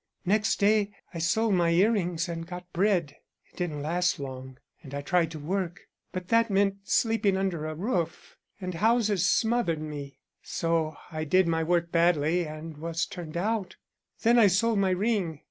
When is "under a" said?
7.37-7.75